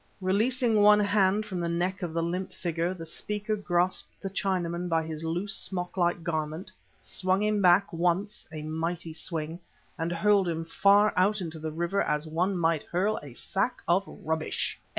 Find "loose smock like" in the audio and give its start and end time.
5.23-6.23